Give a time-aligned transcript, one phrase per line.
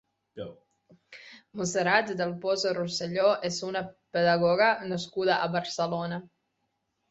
[1.59, 3.85] Montserrat del Pozo Roselló és una
[4.19, 6.23] pedagoga nascuda a Barcelona.